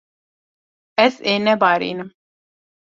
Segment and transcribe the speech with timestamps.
[1.05, 2.09] Ez ê nebarînim.